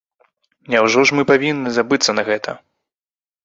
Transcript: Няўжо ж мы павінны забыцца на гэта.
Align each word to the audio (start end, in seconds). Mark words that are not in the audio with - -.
Няўжо 0.75 1.03
ж 1.11 1.17
мы 1.19 1.23
павінны 1.33 1.69
забыцца 1.77 2.11
на 2.21 2.27
гэта. 2.33 2.51